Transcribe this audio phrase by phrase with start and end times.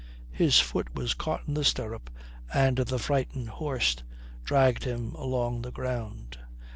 [0.31, 2.09] His foot was caught in the stirrup,
[2.51, 3.97] and the frightened horse
[4.43, 6.39] dragged him along the ground.